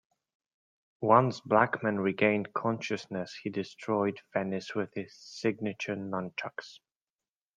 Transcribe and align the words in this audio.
Once 1.01 1.41
Blackman 1.41 1.99
regained 1.99 2.51
consciousness, 2.55 3.37
he 3.43 3.51
destroyed 3.51 4.19
Venis 4.33 4.73
with 4.73 4.91
his 4.95 5.13
signature 5.15 5.95
Nunchucks. 5.95 6.79